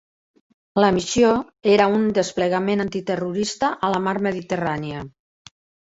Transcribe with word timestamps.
La 0.83 0.87
missió 0.95 1.33
era 1.73 1.85
un 1.99 2.09
desplegament 2.19 2.83
antiterrorista 2.87 3.73
a 3.89 3.93
la 3.97 4.03
mar 4.07 4.19
Mediterrània. 4.29 5.09